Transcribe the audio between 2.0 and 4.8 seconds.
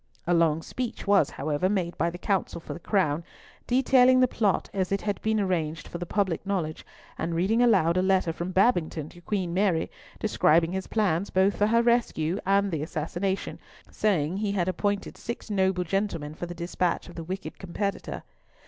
the counsel for the Crown, detailing the plot